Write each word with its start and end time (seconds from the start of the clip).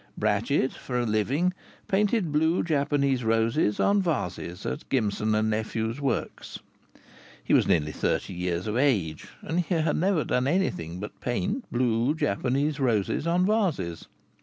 Brachett, 0.19 0.71
for 0.71 0.97
a 0.99 1.05
living, 1.05 1.53
painted 1.87 2.31
blue 2.31 2.63
Japanese 2.63 3.23
roses 3.23 3.79
on 3.79 4.01
vases 4.01 4.65
at 4.65 4.89
Gimson 4.89 5.33
& 5.49 5.49
Nephews' 5.49 6.01
works. 6.01 6.57
He 7.43 7.53
was 7.53 7.67
nearly 7.67 7.91
thirty 7.91 8.33
years 8.33 8.65
of 8.65 8.75
age, 8.77 9.27
and 9.43 9.59
he 9.59 9.75
had 9.75 9.95
never 9.97 10.23
done 10.23 10.47
anything 10.47 10.93
else 10.93 11.01
but 11.01 11.21
paint 11.21 11.71
blue 11.71 12.15
Japanese 12.15 12.79
roses 12.79 13.27
on 13.27 13.45
vases. 13.45 14.07